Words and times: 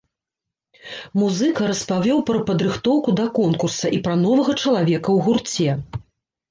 Музыка 1.23 1.61
распавёў 1.73 2.23
пра 2.31 2.39
падрыхтоўку 2.49 3.09
да 3.21 3.29
конкурса 3.39 3.87
і 3.95 4.01
пра 4.09 4.15
новага 4.27 4.51
чалавека 4.63 5.09
ў 5.19 5.19
гурце. 5.29 5.69